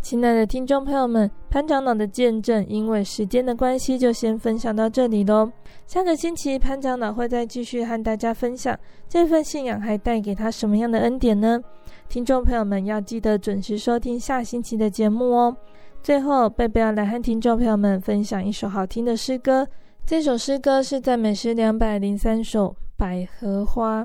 [0.00, 5.48] 亲爱的听众朋友们，潘长老的见证，因为时间的关系，就先分享到这里喽。
[5.86, 8.76] 下个星期，潘长老会再继续和大家分享
[9.08, 11.62] 这份信仰还带给他什么样的恩典呢？
[12.08, 15.56] 听众朋友们要记得准时收听下星期的节目哦。
[16.02, 19.64] 最后，贝贝要来和听众朋友们分享一首好听的诗歌。
[20.04, 24.04] 这首诗歌是赞美诗两百零三首《百合花》。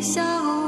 [0.00, 0.67] 笑。